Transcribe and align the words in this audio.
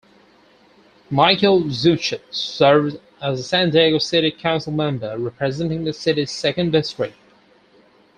Michael 1.11 1.65
Zucchet 1.69 2.25
served 2.33 2.99
as 3.21 3.39
a 3.39 3.43
San 3.43 3.69
Diego 3.69 3.99
city 3.99 4.31
councilmember 4.31 5.23
representing 5.23 5.83
the 5.83 5.93
city's 5.93 6.31
Second 6.31 6.71
District. 6.71 7.15